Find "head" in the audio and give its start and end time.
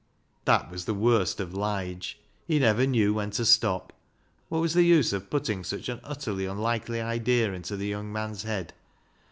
8.41-8.73